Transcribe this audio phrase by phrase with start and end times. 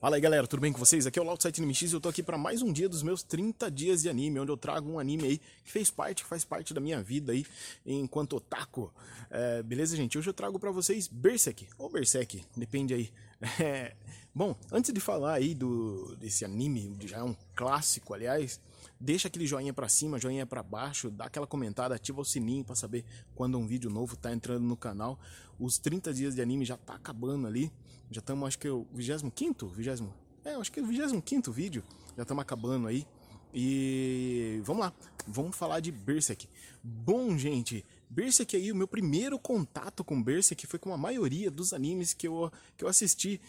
[0.00, 1.08] Fala aí galera, tudo bem com vocês?
[1.08, 3.24] Aqui é o Lautsite MX e eu tô aqui para mais um dia dos meus
[3.24, 6.44] 30 dias de anime, onde eu trago um anime aí que fez parte, que faz
[6.44, 7.44] parte da minha vida aí
[7.84, 8.94] enquanto otaku.
[9.28, 10.16] É, beleza, gente?
[10.16, 13.10] Hoje eu trago para vocês Berserk, ou Berserk, depende aí.
[13.60, 13.94] É,
[14.38, 18.60] bom, antes de falar aí do, desse anime, já é um clássico, aliás,
[19.00, 22.76] deixa aquele joinha para cima, joinha para baixo, dá aquela comentada, ativa o sininho para
[22.76, 25.18] saber quando um vídeo novo tá entrando no canal.
[25.58, 27.72] Os 30 dias de anime já tá acabando ali.
[28.12, 30.14] Já estamos, acho que é o 25 vigésimo
[30.44, 31.82] É, acho que é o 25 vídeo.
[32.16, 33.04] Já estamos acabando aí.
[33.52, 34.92] E vamos lá,
[35.26, 36.48] vamos falar de Berserk.
[36.80, 41.72] Bom, gente, Berserk aí, o meu primeiro contato com Berserk foi com a maioria dos
[41.72, 43.40] animes que eu, que eu assisti.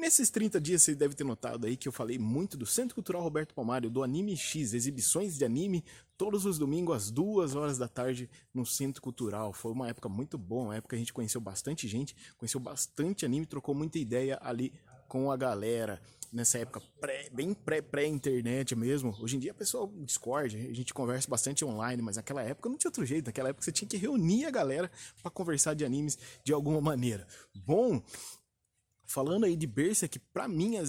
[0.00, 3.22] Nesses 30 dias você deve ter notado aí que eu falei muito do Centro Cultural
[3.22, 5.84] Roberto Palmario, do Anime X, exibições de anime
[6.16, 9.52] todos os domingos às duas horas da tarde no Centro Cultural.
[9.52, 13.26] Foi uma época muito boa, uma época que a gente conheceu bastante gente, conheceu bastante
[13.26, 14.72] anime, trocou muita ideia ali
[15.06, 16.00] com a galera.
[16.32, 19.14] Nessa época pré, bem pré-pré-internet mesmo.
[19.20, 22.78] Hoje em dia a pessoa Discord, a gente conversa bastante online, mas naquela época não
[22.78, 23.26] tinha outro jeito.
[23.26, 27.26] Naquela época você tinha que reunir a galera para conversar de animes de alguma maneira.
[27.54, 28.00] Bom,
[29.10, 30.82] falando aí de Berserk, pra mim, a,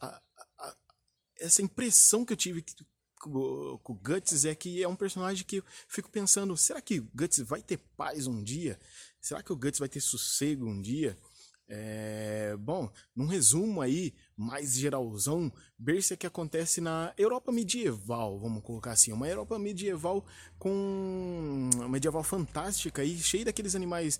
[0.00, 0.20] a,
[0.58, 0.76] a,
[1.38, 2.64] essa impressão que eu tive
[3.20, 6.98] com, com o Guts é que é um personagem que eu fico pensando, será que
[6.98, 8.78] o Guts vai ter paz um dia?
[9.20, 11.16] Será que o Guts vai ter sossego um dia?
[11.70, 19.12] É, bom, num resumo aí, mais geralzão, Berserk acontece na Europa medieval, vamos colocar assim,
[19.12, 20.24] uma Europa medieval
[20.58, 24.18] com medieval fantástica aí, cheia daqueles animais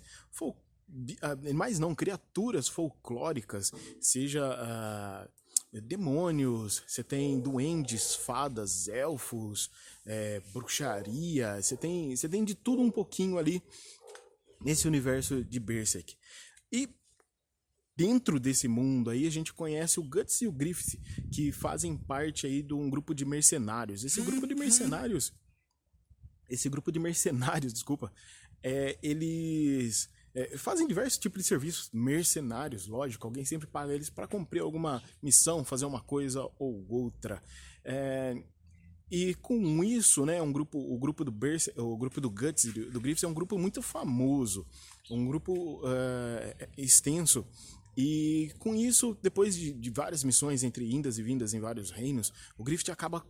[1.21, 5.29] animais não, criaturas folclóricas, seja uh,
[5.81, 9.69] demônios, você tem duendes, fadas, elfos,
[10.05, 13.61] é, bruxaria, você tem, você tem de tudo um pouquinho ali
[14.61, 16.17] nesse universo de Berserk.
[16.71, 16.89] E
[17.95, 20.99] dentro desse mundo aí a gente conhece o Guts e o Griffith,
[21.31, 24.03] que fazem parte aí de um grupo de mercenários.
[24.03, 25.33] Esse grupo de mercenários,
[26.49, 28.11] esse grupo de mercenários, desculpa,
[28.63, 34.27] é, eles é, fazem diversos tipos de serviços mercenários, lógico, alguém sempre paga eles para
[34.27, 37.41] cumprir alguma missão, fazer uma coisa ou outra.
[37.83, 38.41] É,
[39.11, 42.91] e com isso, né, um grupo, o grupo do Berse, o grupo do Guts, do,
[42.91, 44.67] do Griffiths é um grupo muito famoso,
[45.09, 47.45] um grupo uh, extenso.
[47.97, 52.31] E com isso, depois de, de, várias missões entre indas e vindas em vários reinos,
[52.55, 53.25] o Griffith acaba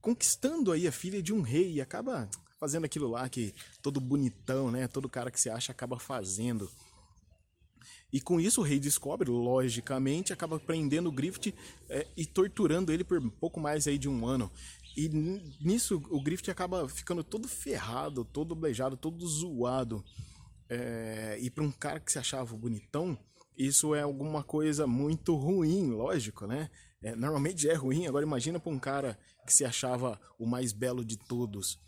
[0.00, 2.28] conquistando aí a filha de um rei e acaba
[2.64, 4.88] fazendo aquilo lá que todo bonitão, né?
[4.88, 6.70] Todo cara que se acha acaba fazendo.
[8.10, 11.52] E com isso o rei descobre, logicamente, acaba prendendo o Griffith
[11.90, 14.50] é, e torturando ele por pouco mais aí de um ano.
[14.96, 15.08] E
[15.60, 20.02] nisso o Griffith acaba ficando todo ferrado, todo beijado, todo zoado.
[20.70, 23.18] É, e para um cara que se achava bonitão,
[23.58, 26.70] isso é alguma coisa muito ruim, lógico, né?
[27.02, 31.04] É, normalmente é ruim, agora imagina para um cara que se achava o mais belo
[31.04, 31.78] de todos.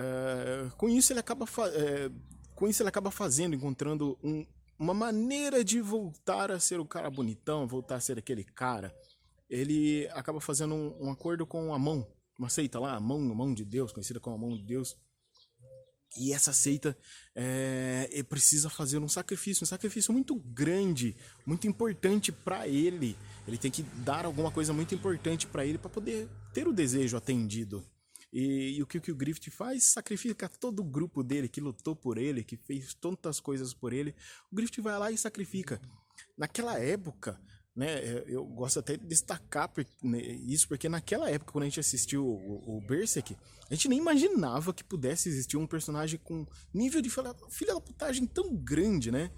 [0.00, 1.44] É, com isso ele acaba
[1.74, 2.10] é,
[2.54, 4.46] com isso ele acaba fazendo, encontrando um,
[4.78, 8.94] uma maneira de voltar a ser o cara bonitão, voltar a ser aquele cara.
[9.48, 12.06] Ele acaba fazendo um, um acordo com a mão,
[12.38, 14.96] uma seita lá, a mão, a mão de Deus, conhecida como a mão de Deus.
[16.16, 16.96] E essa seita
[17.34, 21.14] é, precisa fazer um sacrifício, um sacrifício muito grande,
[21.46, 23.16] muito importante para ele.
[23.46, 27.16] Ele tem que dar alguma coisa muito importante para ele para poder ter o desejo
[27.16, 27.84] atendido.
[28.32, 29.84] E, e o que, que o Griffith faz?
[29.84, 34.14] Sacrifica todo o grupo dele que lutou por ele, que fez tantas coisas por ele.
[34.50, 35.80] O Griffith vai lá e sacrifica.
[36.36, 37.40] Naquela época,
[37.74, 39.70] né, eu gosto até de destacar
[40.02, 43.36] né, isso, porque naquela época, quando a gente assistiu o, o Berserk,
[43.68, 48.26] a gente nem imaginava que pudesse existir um personagem com nível de filha da putagem
[48.26, 49.30] tão grande, né?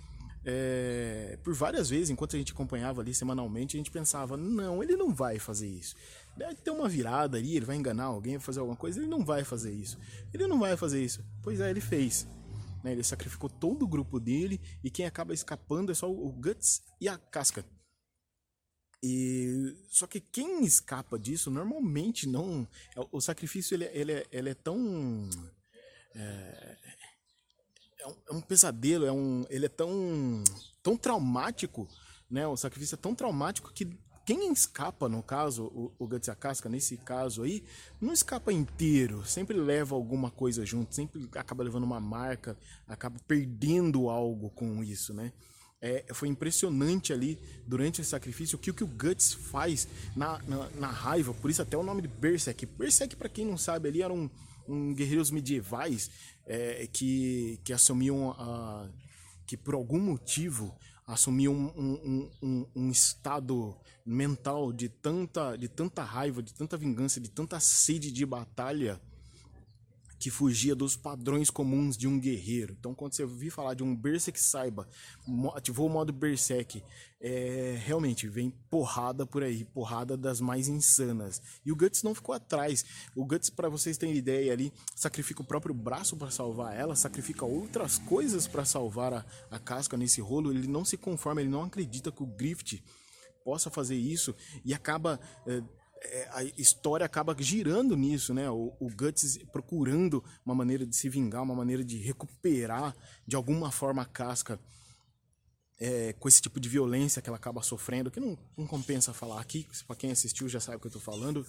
[0.45, 4.97] É, por várias vezes, enquanto a gente acompanhava ali semanalmente, a gente pensava: não, ele
[4.97, 5.95] não vai fazer isso.
[6.37, 8.99] Deve ter uma virada ali, ele vai enganar alguém, vai fazer alguma coisa.
[8.99, 9.99] Ele não vai fazer isso.
[10.33, 11.25] Ele não vai fazer isso.
[11.43, 12.27] Pois é, ele fez.
[12.83, 12.93] Né?
[12.93, 17.09] Ele sacrificou todo o grupo dele e quem acaba escapando é só o Guts e
[17.09, 17.65] a Casca.
[19.03, 22.67] E só que quem escapa disso normalmente não.
[23.11, 25.29] O sacrifício ele, ele, é, ele é tão.
[26.15, 26.77] É,
[27.99, 30.45] é, um, é um pesadelo, é um, ele é tão,
[30.83, 31.89] tão traumático,
[32.31, 32.47] né?
[32.47, 36.97] O sacrifício é tão traumático que quem escapa, no caso, o, o Guts Casca, nesse
[36.97, 37.65] caso aí,
[38.01, 44.09] não escapa inteiro, sempre leva alguma coisa junto, sempre acaba levando uma marca, acaba perdendo
[44.09, 45.33] algo com isso, né?
[45.81, 47.37] É, foi impressionante ali
[47.67, 51.51] durante esse sacrifício o que, o que o Guts faz na, na, na, raiva, por
[51.51, 52.65] isso até o nome de Berserk.
[52.67, 54.31] Berserk, para quem não sabe, ali eram
[54.69, 56.09] um guerreiros medievais
[56.47, 58.89] é, que, que assumiam a,
[59.45, 60.73] que por algum motivo
[61.13, 67.21] assumir um, um, um, um, estado mental de tanta, de tanta raiva, de tanta vingança,
[67.21, 69.01] de tanta sede de batalha
[70.23, 72.77] que fugia dos padrões comuns de um guerreiro.
[72.79, 74.89] Então, quando você ouvir falar de um Berserk Saiba,
[75.53, 76.81] ativou o modo Berserk,
[77.21, 81.43] é, realmente vem porrada por aí, porrada das mais insanas.
[81.67, 82.85] E o Guts não ficou atrás.
[83.17, 87.45] O Guts, para vocês terem ideia ali, sacrifica o próprio braço para salvar ela, sacrifica
[87.45, 90.53] outras coisas para salvar a, a casca nesse rolo.
[90.53, 92.81] Ele não se conforma, ele não acredita que o Grift
[93.45, 94.33] possa fazer isso
[94.65, 95.19] e acaba.
[95.49, 95.61] É,
[96.33, 98.51] a história acaba girando nisso, né?
[98.51, 102.95] O, o, Guts procurando uma maneira de se vingar, uma maneira de recuperar
[103.27, 104.59] de alguma forma a casca
[105.79, 109.41] é, com esse tipo de violência que ela acaba sofrendo, que não, não compensa falar
[109.41, 111.47] aqui, para quem assistiu já sabe o que eu tô falando.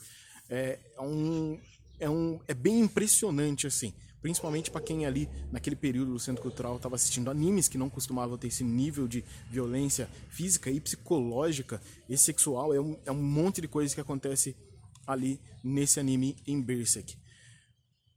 [0.50, 1.60] É, é, um,
[2.00, 3.94] é, um, é bem impressionante, assim.
[4.22, 8.38] Principalmente para quem ali naquele período do centro cultural estava assistindo animes que não costumavam
[8.38, 12.74] ter esse nível de violência física e psicológica e sexual.
[12.74, 14.56] É um, é um monte de coisas que acontece
[15.06, 17.18] ali nesse anime em Berserk.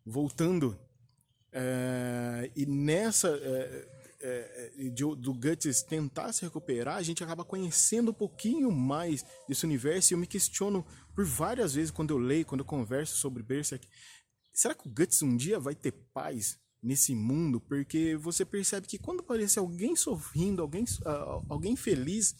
[0.04, 0.78] Voltando
[1.52, 3.95] é, e nessa é,
[4.26, 9.64] é, de, do Guts tentar se recuperar, a gente acaba conhecendo um pouquinho mais desse
[9.64, 10.12] universo.
[10.12, 10.84] E eu me questiono
[11.14, 13.88] por várias vezes quando eu leio, quando eu converso sobre Berserk,
[14.52, 17.60] será que o Guts um dia vai ter paz nesse mundo?
[17.60, 22.34] Porque você percebe que quando aparece alguém sorrindo, alguém, uh, alguém feliz,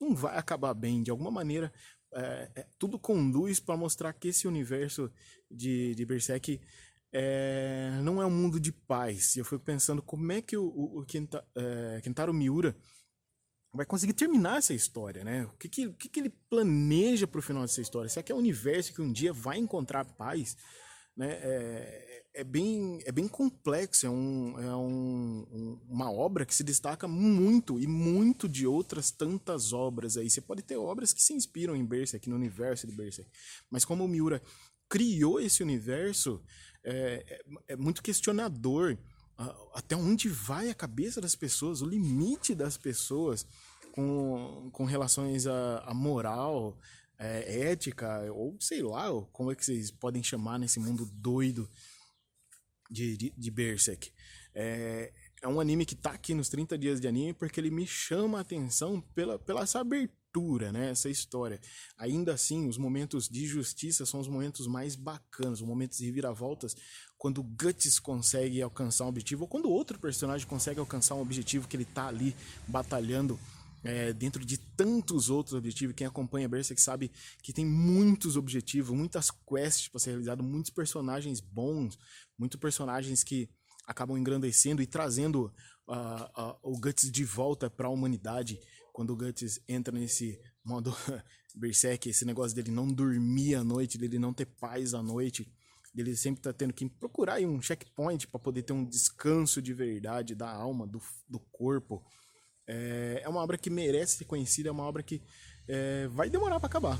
[0.00, 1.02] não vai acabar bem.
[1.02, 1.72] De alguma maneira,
[2.12, 5.10] é, é, tudo conduz para mostrar que esse universo
[5.50, 6.60] de, de Berserk
[7.12, 9.36] é, não é um mundo de paz.
[9.36, 12.76] E eu fico pensando como é que o, o, o Kenta, é, Kentaro Miura
[13.72, 15.44] vai conseguir terminar essa história, né?
[15.44, 18.08] O que, que, o que, que ele planeja para o final dessa história?
[18.08, 20.56] Será que é um universo que um dia vai encontrar paz?
[21.16, 26.62] né, é, é, bem, é bem complexo, é, um, é um, uma obra que se
[26.62, 30.28] destaca muito e muito de outras tantas obras aí.
[30.28, 33.30] Você pode ter obras que se inspiram em Berserk, no universo de Berserk,
[33.70, 34.42] mas como o Miura
[34.88, 36.44] criou esse universo,
[36.86, 38.96] é, é, é muito questionador
[39.74, 43.46] até onde vai a cabeça das pessoas, o limite das pessoas
[43.92, 46.78] com, com relações à, à moral,
[47.18, 51.68] é, ética, ou sei lá, como é que vocês podem chamar nesse mundo doido
[52.90, 54.10] de, de, de Berserk.
[54.54, 55.12] É,
[55.42, 58.38] é um anime que tá aqui nos 30 dias de anime porque ele me chama
[58.38, 60.16] a atenção pela, pela essa abertura,
[60.72, 60.90] né?
[60.90, 61.60] Essa história.
[61.96, 66.76] Ainda assim, os momentos de justiça são os momentos mais bacanas, os momentos de reviravoltas,
[67.18, 71.68] quando o Guts consegue alcançar um objetivo, ou quando outro personagem consegue alcançar um objetivo
[71.68, 72.34] que ele tá ali
[72.68, 73.38] batalhando
[73.82, 75.94] é, dentro de tantos outros objetivos.
[75.94, 77.10] Quem acompanha Berserk sabe
[77.42, 81.98] que tem muitos objetivos, muitas quests para ser realizado, muitos personagens bons,
[82.38, 83.48] muitos personagens que
[83.86, 85.52] acabam engrandecendo e trazendo
[85.86, 88.58] uh, uh, o Guts de volta para a humanidade.
[88.96, 90.90] Quando o Guts entra nesse modo
[91.54, 95.46] Berserk, esse negócio dele não dormir à noite, dele não ter paz à noite,
[95.94, 100.34] dele sempre tá tendo que procurar um checkpoint para poder ter um descanso de verdade
[100.34, 100.98] da alma, do,
[101.28, 102.02] do corpo.
[102.66, 105.20] É, é uma obra que merece ser conhecida, é uma obra que
[105.68, 106.98] é, vai demorar para acabar.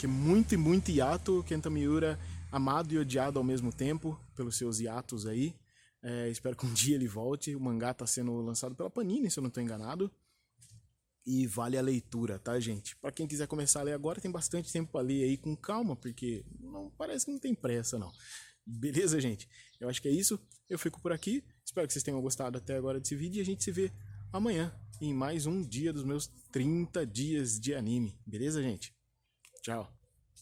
[0.00, 2.18] Que é muito e muito hiato, Kenta Miura
[2.50, 5.54] amado e odiado ao mesmo tempo pelos seus hiatos aí.
[6.02, 7.54] É, espero que um dia ele volte.
[7.54, 10.10] O mangá está sendo lançado pela Panini, se eu não estou enganado.
[11.26, 12.96] E vale a leitura, tá, gente?
[12.96, 15.94] Para quem quiser começar a ler agora, tem bastante tempo para ler aí com calma,
[15.94, 18.10] porque não parece que não tem pressa, não.
[18.66, 19.48] Beleza, gente?
[19.78, 20.40] Eu acho que é isso.
[20.68, 21.44] Eu fico por aqui.
[21.64, 23.92] Espero que vocês tenham gostado até agora desse vídeo e a gente se vê
[24.32, 28.18] amanhã em mais um dia dos meus 30 dias de anime.
[28.26, 28.94] Beleza, gente?
[29.62, 29.99] Tchau.